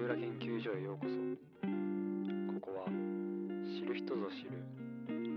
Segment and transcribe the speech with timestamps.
[0.00, 1.10] 浦研究所へようこそ。
[2.54, 2.86] ここは
[3.68, 4.50] 知る人ぞ知る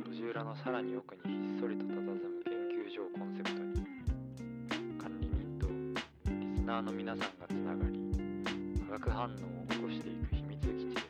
[0.05, 3.83] 路地裏のさらに奥にひっそりと佇む研究所をコンセプトに
[4.97, 7.99] 管理人とリスナーの皆さんがつながり
[8.87, 11.03] 化学反応を起こしていく秘密基地です。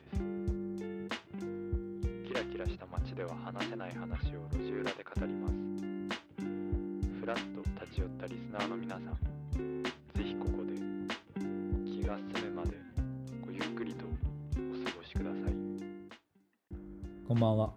[2.28, 5.54] キラキラした街では話せない話を路地裏で語ります。
[7.20, 7.44] ふらっと
[7.86, 9.33] 立ち寄ったリスナーの皆さん。
[17.44, 17.74] ばんは。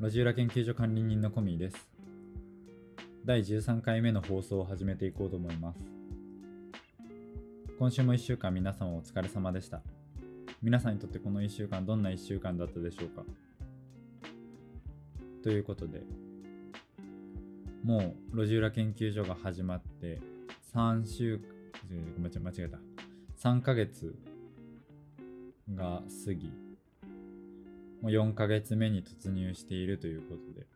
[0.00, 1.90] 路地裏研究所管理人のコミーです。
[3.24, 5.80] 第13回目の放送を始めていこうと思います。
[7.76, 9.82] 今週も1週間皆様お疲れ様でした。
[10.62, 13.24] 皆さんにとってこの1週間どんな1週間だったでしょうか
[15.42, 16.04] ということで、
[17.82, 20.20] もう路地裏研究所が始まって
[20.72, 21.40] 3週、
[22.16, 22.78] ごめん間違えた。
[23.36, 24.14] 3ヶ月
[25.74, 26.52] が過ぎ、
[28.02, 30.66] もう4ヶ月目に突入しているということで、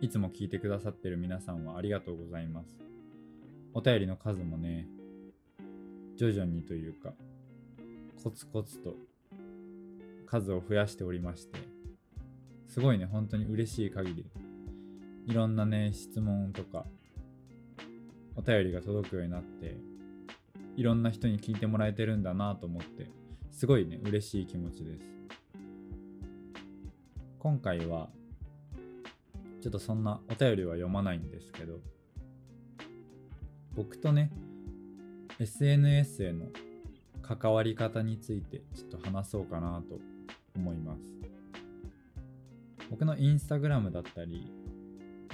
[0.00, 2.78] いつも聞いてくださってる皆さんはありがとうございます。
[3.74, 4.86] お便りの数もね、
[6.16, 7.14] 徐々にというか、
[8.22, 8.96] コツコツと
[10.26, 11.58] 数を増やしておりまして、
[12.68, 14.26] すごいね、本当に嬉しい限り、
[15.26, 16.86] いろんなね、質問とか、
[18.34, 19.76] お便りが届くようになって、
[20.76, 23.10] いろんな人に聞いてもらえてるんだなと思って、
[23.50, 25.12] すごいね、嬉しい気持ちです。
[27.42, 28.08] 今回は
[29.60, 31.80] ちょっとそんなお便りは読まないんですけど
[33.74, 34.30] 僕とね
[35.40, 36.46] SNS への
[37.20, 39.98] 関わり方についてちょっと話そうかなと
[40.54, 41.00] 思います。
[42.90, 44.48] 僕のインスタグラムだったり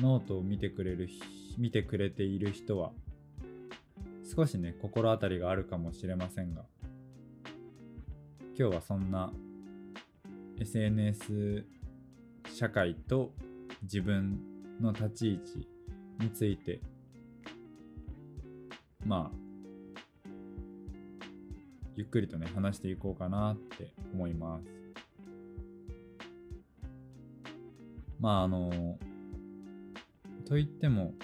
[0.00, 1.10] ノートを見てくれる
[1.58, 2.92] 見てくれている人は
[4.34, 6.62] 少しね心当たりがあるかもしれませんが
[8.58, 9.30] 今日はそんな
[10.58, 11.66] SNS
[12.58, 13.30] 社会と
[13.84, 14.40] 自分
[14.80, 15.68] の立ち位置
[16.18, 16.80] について
[19.06, 19.38] まあ
[21.94, 24.64] ゆっくりとね話していこうかなって思います。
[28.18, 28.98] まああの
[30.44, 31.14] と言っても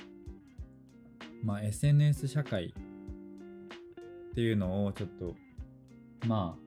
[1.43, 5.35] まあ SNS 社会っていうのをちょっと
[6.29, 6.65] まあ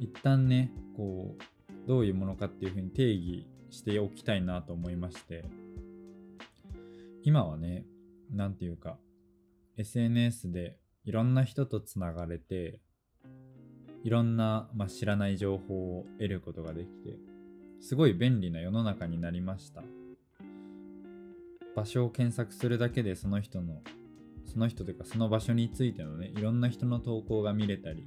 [0.00, 1.42] 一旦ねこう
[1.86, 5.44] どういうものかっていうふうに定義しておきたいなと思いまして。
[7.24, 7.84] 今はね
[8.30, 8.98] 何て言うか
[9.76, 12.80] SNS でいろんな人とつながれて
[14.02, 17.16] いろんな、まあ、知らない情報を得ることができて
[17.80, 19.82] すごい便利な世の中になりました。
[21.74, 23.80] 場所を検索するだけでその人の
[24.44, 28.06] その人というかその場所についてのねいろんな人の投稿が見れたり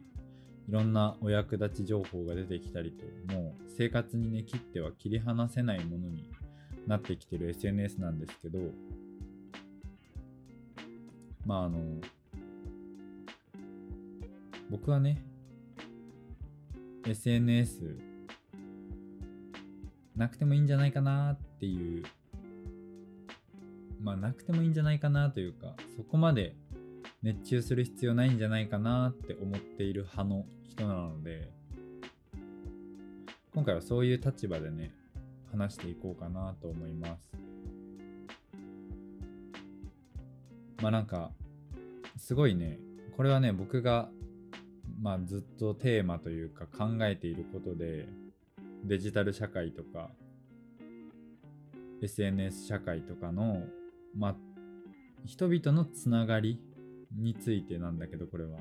[0.67, 6.29] いろんなお役立ち情報が出てきたりと、もう生活にね、切っては切り離せないものに
[6.87, 8.59] なってきてる SNS なんですけど、
[11.45, 11.79] まああの、
[14.71, 15.23] 僕はね、
[17.07, 17.97] SNS
[20.15, 22.03] なくてもいいんじゃないかなっていう、
[24.01, 26.55] まあなくてもいいんじゃないかなというか、そこまで
[27.25, 31.49] 熱中する必要ないんじゃないかなって思っている派の人なので
[33.51, 34.93] 今回はそういう立場でね
[35.51, 37.31] 話していこうかなと思います。
[40.83, 41.31] まあなんか
[42.15, 42.77] すごいね
[43.17, 44.07] これはね僕が
[45.01, 48.07] まあずっとテーマというか考えていることで
[48.83, 50.11] デジタル社会とか
[52.03, 53.63] SNS 社会とかの
[54.15, 54.35] まあ
[55.25, 56.61] 人々のつながり
[57.17, 58.59] についてなんだけどこれは。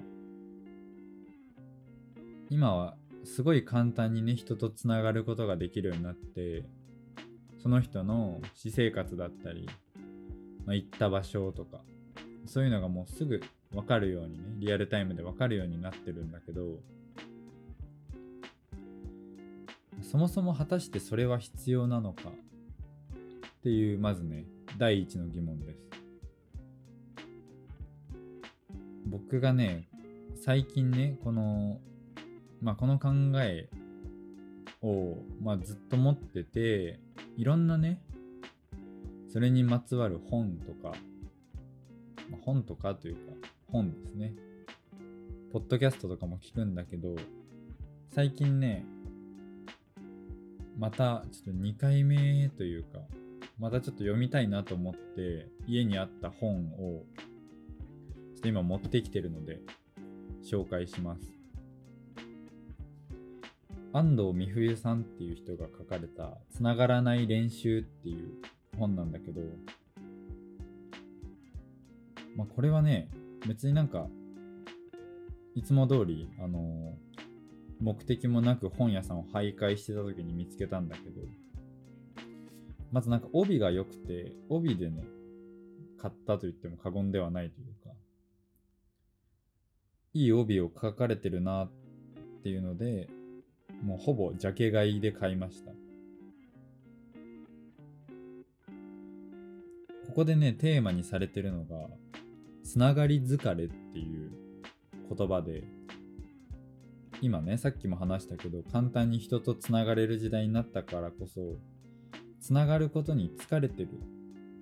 [2.51, 6.65] 今はすごい簡単にね人とつながることができるようになって
[7.63, 9.67] その人の私生活だったり、
[10.67, 11.81] まあ、行った場所とか
[12.47, 13.41] そういうのがもうすぐ
[13.73, 16.79] 分かるようにねリアルタイムで分かるようになってるんだけど
[20.03, 24.45] そもそも果たしてそれは必要なのかっていうまずね
[24.79, 25.94] 第一の疑問です。
[29.15, 29.87] 僕がね
[30.45, 31.79] 最近ねこの
[32.61, 33.69] まあこの考え
[34.83, 36.99] を、まあ、ずっと持ってて
[37.37, 38.03] いろんなね
[39.33, 40.97] それにまつわる本とか、
[42.29, 43.21] まあ、本とかというか
[43.71, 44.35] 本ですね。
[45.53, 47.15] ポッドキャストとかも聞くんだけど
[48.11, 48.85] 最近ね
[50.77, 52.99] またちょっと2回目というか
[53.61, 57.05] またちょっと読みたいなと思って家にあった本を
[58.45, 59.61] と今持ってきてるので
[60.45, 61.33] 紹介します。
[63.95, 68.33] 安藤美冬さんっていう人が書かれた「つながらない練習」っていう
[68.77, 69.41] 本なんだけど、
[72.37, 73.09] まあ、これはね
[73.47, 74.09] 別になんか
[75.55, 76.99] いつも通りあの
[77.81, 81.23] 目的もなく本屋さんを徘徊してた時に見つけたんだけど
[82.91, 85.05] まずなんか帯が良くて帯でね
[85.99, 87.84] 買ったと言っても過言ではないというか
[90.15, 91.71] いい帯を書かれてるなっ
[92.43, 93.09] ていうので
[93.83, 95.73] もうほぼジャケ買いで買いました。
[100.07, 101.89] ここでねテーマにされてるのが
[102.63, 104.31] つながり疲れっていう
[105.13, 105.65] 言葉で
[107.21, 111.41] 今ねさっきも話したけど簡単に人とつながれる時代になったからこそ
[112.41, 113.89] つながることに疲れてる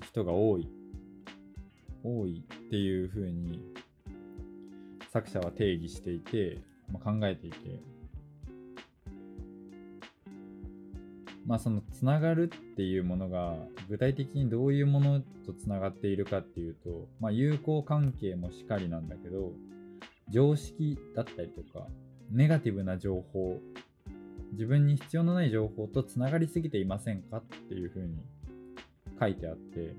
[0.02, 0.68] 人が多い
[2.02, 3.60] 多いっていう風に
[5.12, 7.56] 作者は定義していて、まあ、考えていて。
[11.44, 13.56] まあそのつながるっていうものが
[13.88, 19.50] 具体的にどういうものとつながっているかっていうと、まあ、友好関係もしかりなんだけど
[20.30, 21.88] 常識だったりとか
[22.30, 23.58] ネガティブな情報
[24.52, 28.22] 自分に必要のない情報とつながりすぎていませんかっていうふうに
[29.18, 29.96] 書いてあって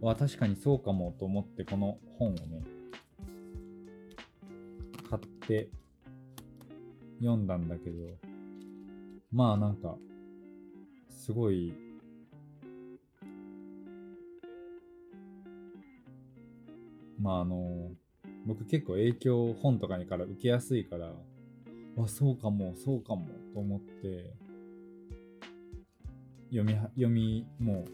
[0.00, 2.77] わ確かにそうかもと思ってこの本をね
[5.48, 5.70] って
[7.20, 7.96] 読んだんだけど
[9.32, 9.96] まあなんか
[11.08, 11.72] すごい
[17.18, 17.90] まああの
[18.46, 24.34] 僕結構影響本とかにから受けやすいからあそうかもそうかもと思って
[26.50, 27.90] 読み読みもう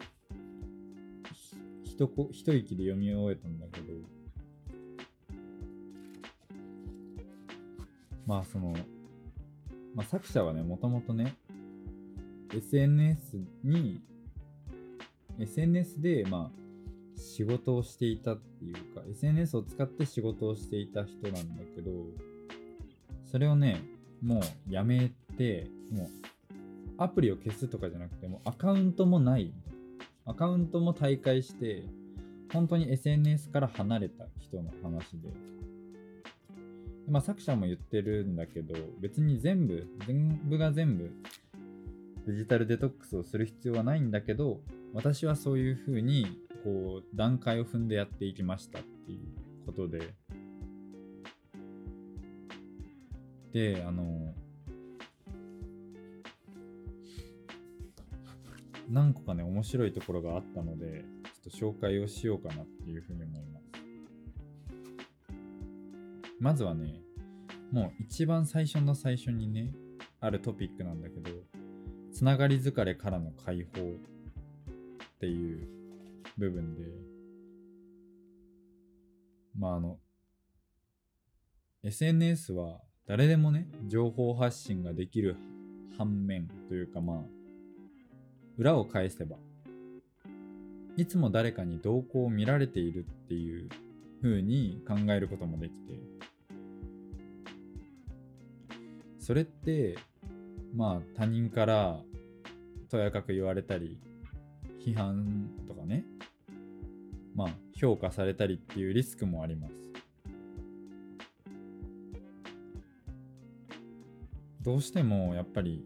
[1.85, 3.93] 一一息で読み終えたんだけど
[8.25, 8.73] まあその、
[9.93, 11.35] まあ、作者はねもともとね
[12.53, 14.01] SNS に
[15.39, 16.65] SNS でまあ
[17.19, 21.91] 仕事をしていたっていうか SNS を使って仕事をしていた人なんだけど
[23.31, 23.81] それをね
[24.21, 26.07] もうやめてもう
[26.97, 29.53] アプリを消すとかじゃなくてもうアカウントもない。
[30.27, 31.83] アカウントも退会して
[32.51, 35.29] 本当に SNS から離れた人の話で。
[37.07, 41.11] まあ作者も言ってるんだけど別に全部全部が全部
[42.27, 44.59] デジタルデトックスをする必要はないんだけど
[44.93, 46.25] 私はそういうふうに
[46.63, 50.13] こう段階を踏んでやっていきましたっていうことで。
[53.53, 54.33] であの
[58.89, 61.05] 何個かね面白いところがあったので
[61.41, 63.54] ちょっと紹介をしようかなっていうふうに思います。
[66.45, 67.01] まずはね
[67.71, 69.71] もう一番最初の最初にね
[70.21, 71.31] あるトピックなんだけど
[72.13, 73.83] つながり疲れからの解放っ
[75.19, 75.67] ていう
[76.37, 76.83] 部分で
[79.57, 79.97] まああの
[81.83, 82.77] SNS は
[83.07, 85.37] 誰でもね情報発信ができる
[85.97, 87.17] 反面というかまあ
[88.59, 89.37] 裏を返せば
[90.95, 93.67] いつも誰かに動向を見られているっていう
[94.21, 95.93] 風に考えることもできて
[99.25, 99.97] それって
[100.75, 101.99] まあ他人から
[102.91, 103.99] とやかく言われたり
[104.85, 106.05] 批判とかね
[107.33, 109.73] まあ評価されたりっていうリスクもあります。
[114.61, 115.83] どうしてもやっぱり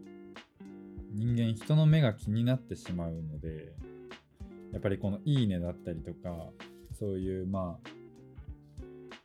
[1.14, 3.72] 人間人の目が気になってしまうので
[4.70, 6.50] やっぱりこの「いいね」だったりとか
[6.92, 7.89] そういうまあ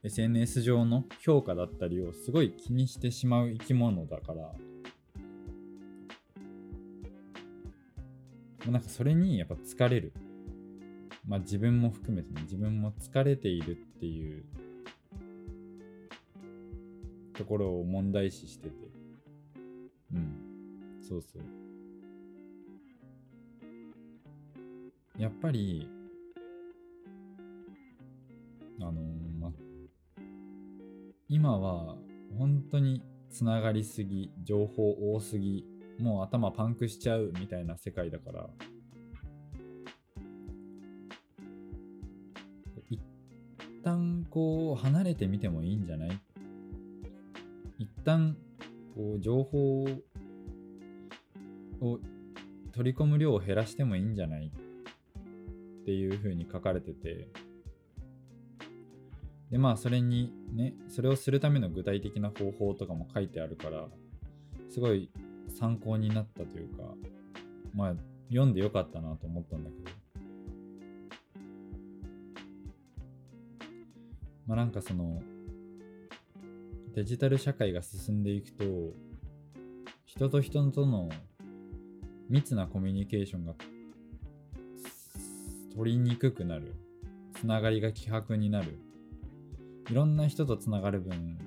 [0.06, 4.54] SNS 上の評価だったりをすごい気にしてしまう生き物だから。
[8.72, 10.14] なんかそれにやっぱ疲れる。
[11.28, 14.46] まあ自分も含めてね自分も疲れているっていう
[17.34, 18.76] ところを問題視してて。
[20.14, 21.02] うん。
[21.02, 21.42] そうそう。
[25.18, 25.90] やっぱり
[31.46, 31.96] 今は
[32.40, 35.64] 本当につながりすぎ情報多すぎ
[36.00, 38.50] もう頭パンクしちゃうみたいな世界だから。
[42.90, 43.00] 一
[43.84, 46.20] 旦こう離れてみてもいいんじゃない？
[47.78, 48.36] 一旦
[48.96, 49.84] こう情報
[51.80, 52.00] を
[52.74, 54.48] 取り込む量を減らしてもいいんじゃない？
[54.48, 57.28] っていう風に書かれてて。
[59.52, 63.88] でまあそれにねそれをするための具体的な方法とかも書いてあるから
[64.70, 65.10] すごい
[65.48, 66.84] 参考になったというか
[67.74, 67.94] まあ
[68.30, 70.06] 読んでよかったなと思ったんだけど。
[74.48, 75.22] まあなんかその
[76.94, 78.64] デジタル社会が進んでいくと
[80.06, 81.10] 人と人との
[82.30, 83.54] 密なコミュニケーションが
[85.76, 86.74] 取りにくくなる。
[87.34, 88.80] つながりが希薄になる。
[89.90, 91.38] いろんな人とつながる分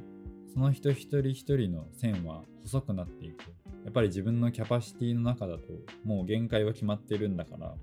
[0.52, 3.42] その人一人一人の線は細くなっていく。
[3.84, 5.62] やっぱり自分のキャパシティの中だと
[6.04, 7.74] もう限界は決まってるんだから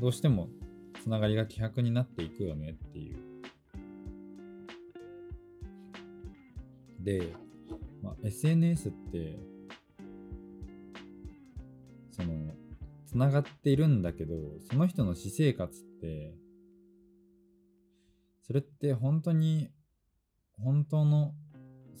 [0.00, 0.48] どうしても
[1.00, 3.16] つながりが希薄になっていくよねっていう。
[6.98, 7.34] で、
[8.02, 9.38] まあ、SNS って
[12.10, 12.54] その
[13.06, 14.34] つながっているんだけど
[14.70, 16.34] その人の私生活って
[18.46, 19.70] それって本当に
[20.62, 21.34] 本当の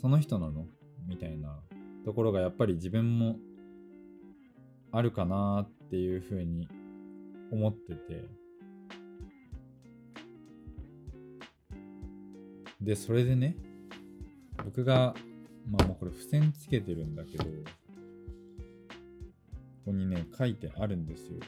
[0.00, 0.66] その人なの？
[1.06, 1.58] みたいな
[2.04, 3.36] ところがやっぱり自分も
[4.92, 6.68] あるかなっていうふうに
[7.50, 8.28] 思ってて。
[12.80, 13.56] でそれでね
[14.62, 15.14] 僕が
[15.66, 17.50] まあもうこれ付箋つけてるんだけどこ
[19.86, 21.38] こにね書いてあるんですよ。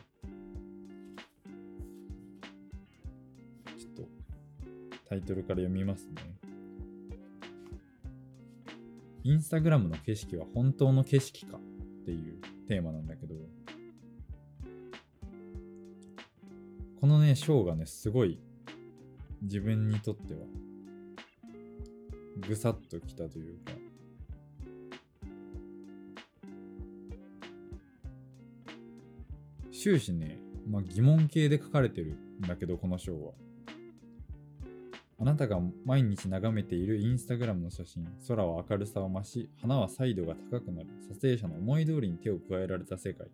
[5.17, 6.13] イトルから読みますね。
[9.27, 13.35] インスタグラムの景色は本当の景色かっていうテーマなんだけど
[17.01, 18.39] このね章がねすごい
[19.43, 20.41] 自分にとっては
[22.47, 23.73] ぐさっときたというか
[29.73, 33.46] 終始ね、まあ、疑問形で書かれてるんだけどこの章は。
[35.19, 43.29] あなたが毎日眺めているインスタグラムの写真空は明るさを増し花は彩度が高くなる撮影者の思い通りに手を加えられた世界。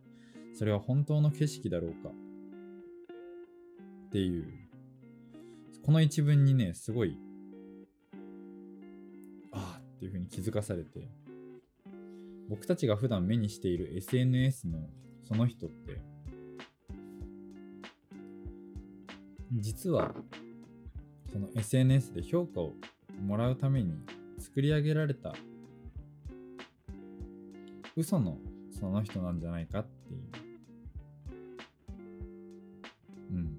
[0.55, 2.11] それは本当の景色だろうか？
[4.09, 4.45] っていう。
[5.85, 7.19] この一文にねすごい
[9.51, 11.09] ああっていう風に気づかされて。
[12.49, 14.91] 僕たちが普段目にしている SNS の
[15.27, 16.03] その人って
[19.53, 20.15] 実は
[21.33, 22.75] その SNS で評価を
[23.25, 23.95] もらうために
[24.39, 25.35] 作り上げられた
[27.97, 28.39] 嘘の
[28.79, 30.23] その人なんじゃないかっていう。
[33.31, 33.59] うん。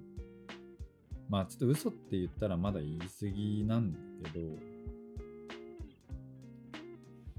[1.30, 4.46] まあちょっと嘘って言ったらまだ言い過ぎなんだけど、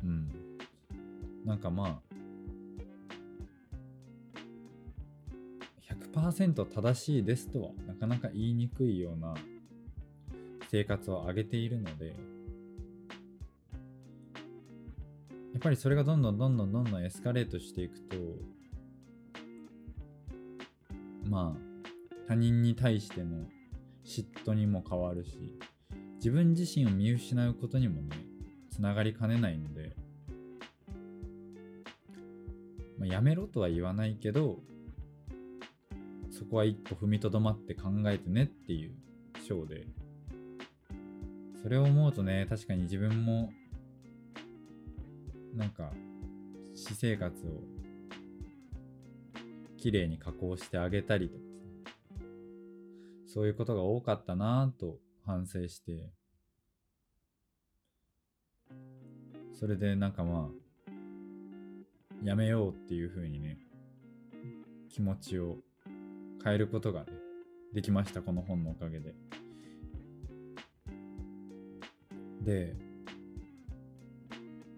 [0.05, 0.31] うん。
[1.45, 2.15] なんかまあ、
[6.17, 9.35] 100%正しいですとはなかなか言いにくいような
[10.75, 12.13] 生活を上げているので、や
[15.57, 18.17] っぱりそれがどんどんどんどんどんどんエスカレートしていくと、
[21.31, 21.61] まあ、
[22.27, 23.47] 他人に対しての
[24.05, 25.57] 嫉妬にも変わるし、
[26.17, 28.09] 自分自身を見失うことにもね、
[28.73, 29.95] つながりかねないので、
[32.99, 34.59] まあ、やめろとは言わないけど、
[36.33, 38.97] そこは一歩踏みとどまって考えてねっていう
[39.47, 39.87] 章で、
[41.65, 43.51] それを思うとね、確かに自分も、
[45.55, 45.91] なんか、
[46.75, 47.63] 私生活を
[49.79, 51.45] 綺麗に加工してあげたりとか
[53.27, 56.11] そういうことが多かったなぁと反省して、
[59.59, 60.91] それでなんかまあ、
[62.23, 63.57] やめようっていう風にね、
[64.91, 65.57] 気持ちを
[66.45, 67.07] 変えることが、ね、
[67.73, 69.15] できました、この本のおかげで。
[72.45, 72.77] で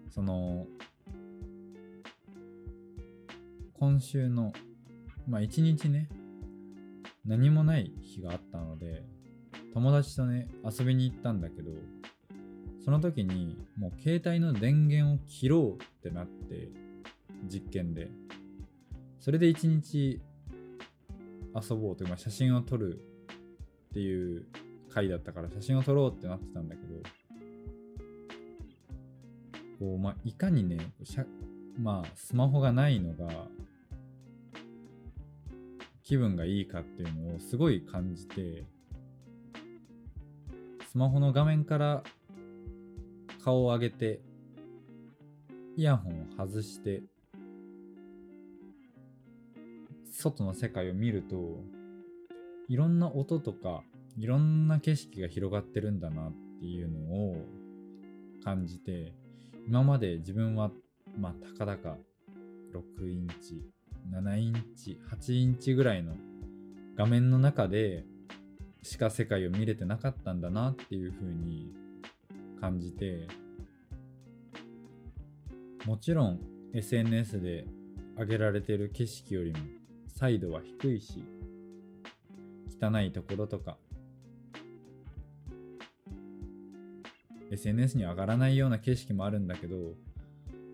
[0.09, 0.65] その
[3.79, 4.53] 今週の
[5.27, 6.09] まあ一日ね
[7.25, 9.03] 何もない日があったので
[9.73, 11.71] 友達とね遊びに行ったんだけど
[12.83, 16.69] その時にもう携帯の電源を切ろうってなって
[17.47, 18.09] 実験で。
[19.27, 20.21] それで一日
[21.53, 23.01] 遊ぼうというか写真を撮る
[23.89, 24.45] っていう
[24.89, 27.01] 回だったから写真を撮ろうってなってたんだけど
[29.79, 31.25] こう、まあ、いかにねしゃ、
[31.79, 33.47] まあ、スマホがないのが、
[36.03, 38.65] 気分がいいかっていうのをすごい感じて、
[40.89, 42.03] スマホの画面から
[43.43, 44.21] 顔を上げて、
[45.75, 47.03] イヤホンを外して、
[50.11, 51.61] 外の世界を見ると、
[52.67, 53.83] いろんな音とか、
[54.17, 56.99] いろんな景色が広がってるんだなっていうの
[57.31, 57.45] を
[58.43, 59.13] 感じて、
[59.67, 60.71] 今まで自分は
[61.17, 61.97] まあたかだか
[62.73, 63.61] 6インチ
[64.13, 66.13] 7インチ8インチぐらいの
[66.95, 68.05] 画面の中で
[68.81, 71.73] しか世界を見れてなかったんだなっていう風に
[72.61, 73.27] 感じて
[75.85, 76.39] もちろん
[76.73, 77.65] SNS で
[78.17, 79.57] 上げられてる景色よりも
[80.15, 81.23] 彩度は低いし
[82.81, 83.77] 汚いところとか
[87.51, 89.93] SNS に上がらないような景色もあるんだけど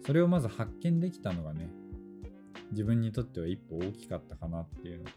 [0.06, 1.70] それをまず発見できたのがね
[2.72, 5.12] 自分にとっては一歩大きかったかなっていうのと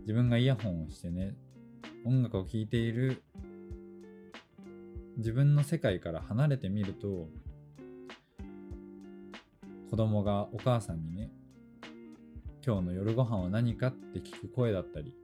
[0.00, 1.34] 自分がイヤホンをしてね
[2.04, 3.22] 音楽を聴いている
[5.16, 7.28] 自分の世界から離れてみると
[9.90, 11.30] 子供がお母さんにね
[12.64, 15.14] 今日の夜ご飯は何かって聞く声だったり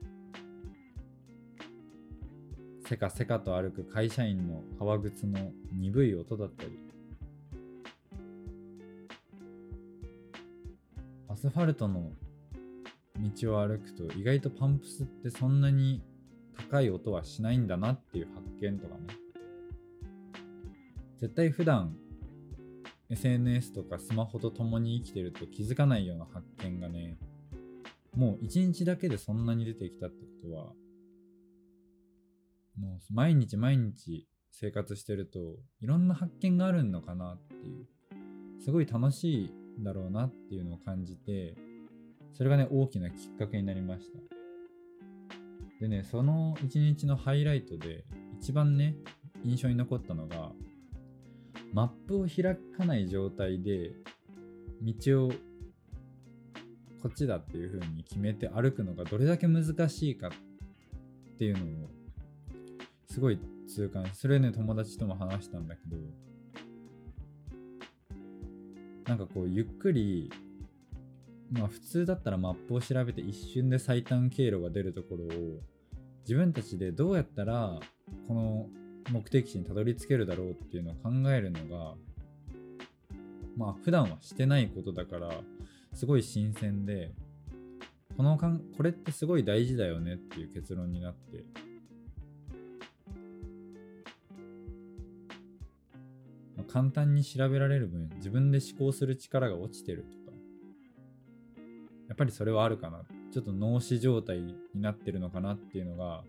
[2.93, 6.79] せかせかと歩く会社員の革靴の鈍い音だったり。
[11.27, 12.13] アスファルトの
[13.39, 16.03] 道を歩くと意外とパンプスってそんなに
[16.69, 19.01] 高い音はしないんだなっていう発見とかね。
[21.19, 21.97] 絶対普段
[23.09, 27.17] SNS とかスマホと共に生きてると気づかないような発見がね
[28.15, 30.73] もう一日だけでそんなに出てきたってことは
[32.79, 37.87] もう毎日毎日生活してるといろんな発見があるのかなっていう。
[38.63, 41.57] すごい楽しいだろうなっていうのを感じて
[42.33, 44.19] それがね大きなきっかけになりました。
[45.81, 48.05] でねその一日のハイライトで
[48.41, 48.95] 一番ね
[49.45, 50.53] 印象に残ったのが
[51.73, 53.95] マップを開かない状態で
[54.81, 55.33] 道を
[57.03, 60.31] こっちだっていう風に決めて歩くのがどれだけ難しいかっ
[61.37, 61.89] ていうのを
[63.13, 63.39] すごい
[63.69, 64.07] 痛感。
[64.15, 65.99] それね友達とも話したんだけど
[69.07, 70.33] なんかこうゆっくり
[71.51, 75.29] まあ普通だったらマップを調べて一瞬で最短経路が出るところを
[76.23, 77.81] 自分たちでどうやったら
[78.29, 78.69] この
[79.11, 81.95] 目的地にたどり着けるだろうっていうのを考えるのが
[83.59, 85.29] まあ普段はしてないことだから
[85.93, 87.13] すごい新鮮で
[88.17, 91.45] このかんこれってすごい大事だよねっていう結論になって
[96.73, 100.37] 簡単に調べられる分自分で思考する力が落ちてるとか。
[102.09, 103.03] やっぱりそれはあるかな。
[103.31, 106.25] ちょっと脳死状態になってるのかなっていうのが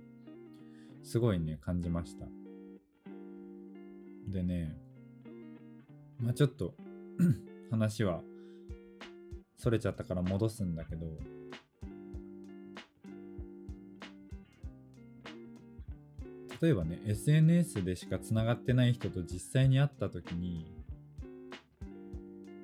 [1.02, 2.26] すごいね感じました。
[4.28, 4.76] でね
[6.20, 6.74] まあちょっと
[7.72, 8.22] 話は
[9.58, 11.06] それちゃったから戻すんだけど
[16.64, 20.66] 例えばね SNS でしかつながってない人と実際に会った時に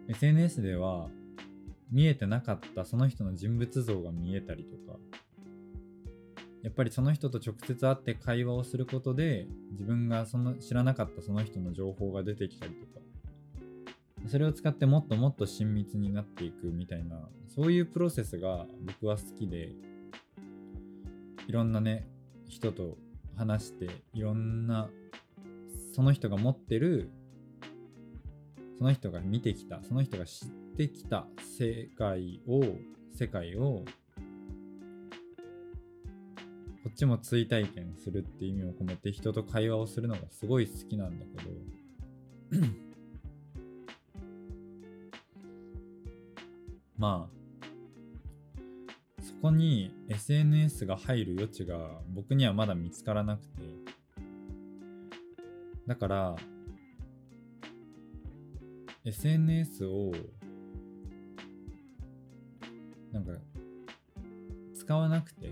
[0.07, 1.09] SNS では
[1.91, 4.97] 見えてなかったその人の人物像が見えたりとか
[6.63, 13.01] やっぱりその人と直接会って会話をすることで自分がその知らなかったその人の情報が出てきたりとか
[14.29, 19.73] それを使ってもっともっと親密になっていくみたいなそういうプロセスが僕は好きで
[21.47, 22.07] いろんなね
[22.47, 22.97] 人と
[23.39, 24.89] 話していろんな
[25.95, 27.09] その人が持ってる
[28.77, 31.25] その人が見てきたその人が知ってきた
[31.57, 32.61] 世界を
[33.17, 33.85] 世界を
[36.83, 41.25] こっちも追体験するって意味を込めて人と会話をするのがすごい好きなんだ
[42.51, 42.67] けど
[46.97, 47.38] まあ
[49.41, 53.61] こに SNS が入る余地が僕にはまだ見つからなくて。
[55.87, 56.35] だから
[59.05, 60.11] SNS を
[63.11, 63.31] なんか
[64.75, 65.51] 使わなくて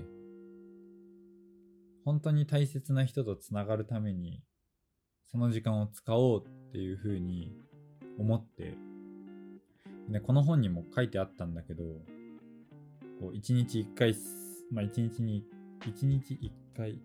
[2.06, 4.43] 本当に大切な人とつながるために
[5.26, 7.56] その時間を使おうっていうふうに
[8.19, 8.76] 思って。
[10.10, 11.84] でこの本にも書いてあったんだけど
[13.19, 14.15] こう1日1回
[14.71, 15.43] まあ1日に
[15.82, 17.01] 1日1回。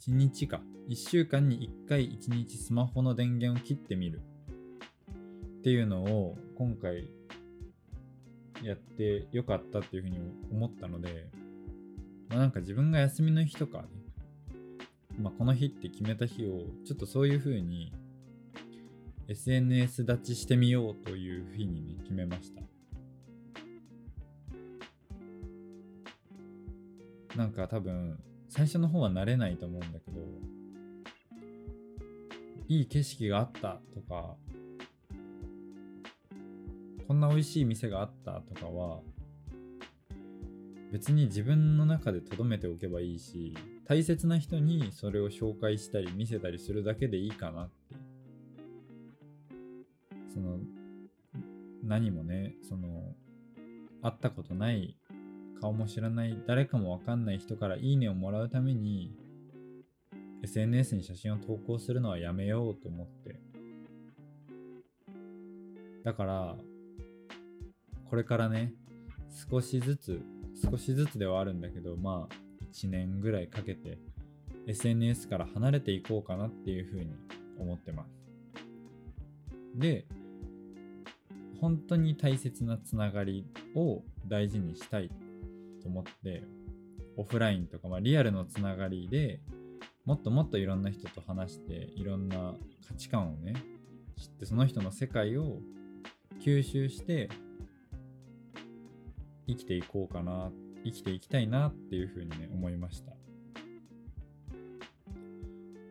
[0.00, 0.60] 1日か。
[0.88, 4.20] 1週間に1回1日スマホの電源を切ってみる。
[5.58, 7.10] っていうのを今回
[8.62, 10.18] やってよかったっていうふうに
[10.52, 11.28] 思ったので、
[12.28, 13.88] まあ、なんか自分が休みの日とかね、
[15.18, 17.92] まあ、この日って決めた日をちょっとそういうふうに
[19.28, 22.62] SNS 立ちしてみようという日にね決めました。
[27.36, 28.18] なんか多分
[28.48, 30.20] 最初の方は慣れないと思うんだけど
[32.68, 34.34] いい景色があったとか
[37.06, 39.00] こんな美味しい店があったとかは
[40.92, 48.16] 別に自分の中で留めておけばいいし大切な人にそれを紹介したり見せたりするだけでいいかなって。
[50.36, 50.58] その
[51.82, 53.14] 何もねその
[54.02, 54.98] 会ったことない
[55.60, 59.12] 顔も知らない誰かも分かんない人からいいねをもらうために
[60.42, 63.40] SNS に写真を投稿するのはやめようと思って。
[66.04, 66.56] だから
[68.08, 68.72] これからね
[69.50, 70.22] 少しずつ
[70.70, 72.34] 少しずつではあるんだけどまあ
[72.72, 73.98] 1年ぐらいかけて
[74.68, 77.10] SNS から離れていこうかなっていうふうに
[77.58, 78.16] 思ってます。
[79.74, 80.06] で
[81.60, 85.10] 本当に大切なつながりを大事にしたい
[85.86, 86.42] と思って
[87.16, 89.40] オフラインとか、まあ、リアルのつながりで
[90.04, 92.54] もっともっといろんな人と話していろんな
[92.86, 93.54] 価値観をね
[94.18, 95.60] 知ってその人の世界を
[96.44, 97.28] 吸収して
[99.46, 100.50] 生きていこうかな
[100.84, 103.12] 生きていきたいなっていうふうにね思いました。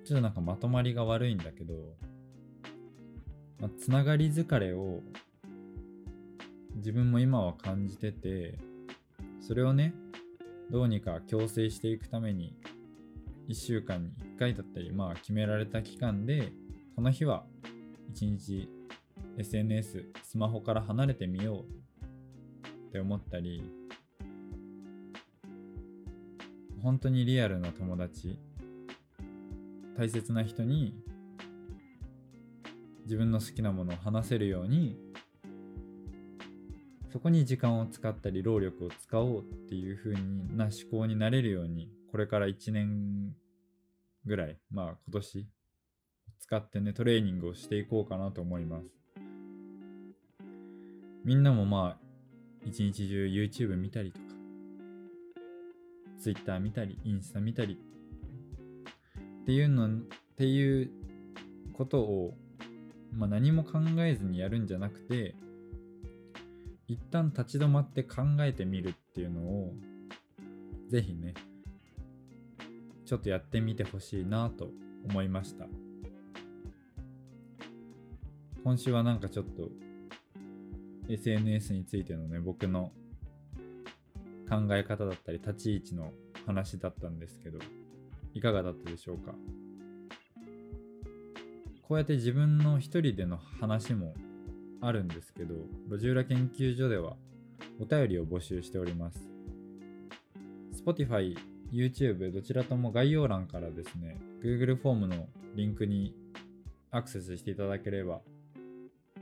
[0.06, 1.74] ちょっとなんかまとまりが悪いんだけど、
[3.60, 5.00] まあ、つながり疲れを
[6.76, 8.60] 自分も今は感じてて
[9.46, 9.94] それをね
[10.72, 12.56] どうにか強制していくために
[13.48, 16.52] 1週間に1回だったりまあ決められた期間で
[16.96, 17.46] この日は
[18.16, 18.68] 1日
[19.38, 23.62] SNS スマホから離れてみようって思ったり
[26.82, 28.40] 本当にリアルな友達
[29.96, 30.96] 大切な人に
[33.04, 35.05] 自分の好きなものを話せるように
[37.16, 40.16] そこに時間を使ったり労力を使おうっていう風
[40.54, 43.34] な思考になれるようにこれから1年
[44.26, 45.48] ぐらいまあ今年
[46.42, 48.88] 使ってねトレーニングをしていこうかなと思います。
[51.24, 52.06] みんなもまあ
[52.66, 54.26] 一日中 YouTube 見たりとか
[56.20, 57.80] Twitter 見たりインスタ見たり
[59.44, 59.90] っていうのっ
[60.36, 60.92] ていう
[61.72, 62.34] ことを、
[63.14, 65.34] まあ、何も考えずにやるんじゃなくて
[66.88, 69.74] 一旦立ち止まって考えてみるっていうのを
[70.90, 71.34] ぜひね
[73.06, 74.70] ちょっとやってみてほしいなと
[75.08, 75.66] 思いました。
[78.64, 79.70] 今週はなんかちょっと
[81.08, 82.92] SNS についてのね僕の
[84.50, 86.12] 考え方だったり立ち位置の
[86.48, 87.60] 話だったんですけど
[88.34, 89.34] いかがだったでしょうか？
[91.84, 94.16] こうやって自分の一人での話も
[94.82, 95.56] あるんですけど
[95.90, 97.16] 路地裏研究所では
[97.80, 99.20] お便りを募集しております。
[100.74, 101.36] Spotify、
[101.72, 106.14] YouTube どちらとも概要欄からですね Google フォームのリンクに
[106.92, 108.22] アクセスしていただければ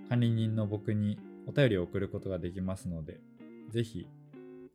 [0.09, 3.19] 管理人の僕にお便りを送ることができますので
[3.69, 4.07] ぜひ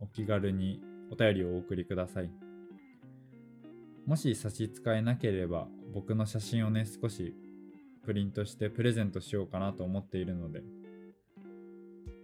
[0.01, 2.31] お気軽にお便りをお送りください。
[4.07, 7.35] もし差し支えなければ僕の写真をね少し
[8.09, 10.63] プリントしてプレゼントしようかなと思っているので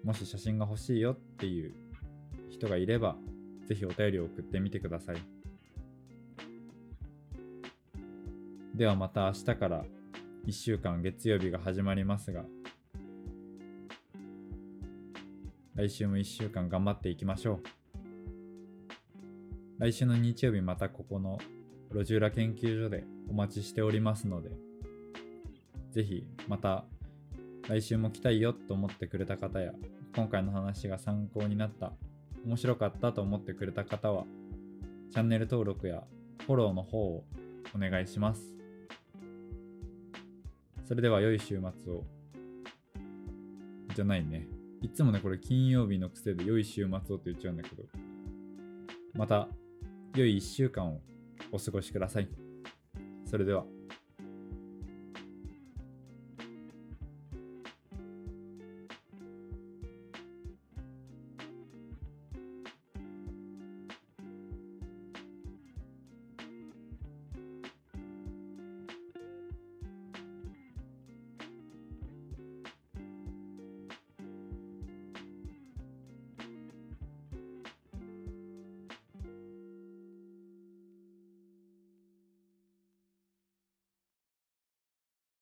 [0.02, 1.74] もし写真が欲しいよっていう
[2.48, 3.16] 人がいれば
[3.66, 5.16] ぜひお便りを送ってみてください。
[8.74, 9.84] ではまた明日から
[10.46, 12.46] 1週間月曜日が始まりますが
[15.74, 17.62] 来週も1週間頑張っていきましょう。
[19.80, 21.36] 来週の日曜日またここの
[21.92, 24.63] 路地裏研究所でお待ちしておりますので
[25.94, 26.85] ぜひまた
[27.68, 29.70] 来週も来たいよと思ってくれた方や
[30.16, 31.92] 今回の話が参考になった
[32.44, 34.24] 面白かったと思ってくれた方は
[35.12, 36.02] チャンネル登録や
[36.46, 37.24] フォローの方を
[37.76, 38.42] お願いします。
[40.85, 42.02] それでは良い週末を。
[43.94, 44.48] じゃないね。
[44.83, 47.85] いつもねこれ金曜日の癖で良い週末をって言っちゃうんだけど。
[49.12, 49.48] また
[50.16, 51.00] 良い1週間を
[51.52, 52.28] お過ごしください。
[53.30, 53.64] それでは。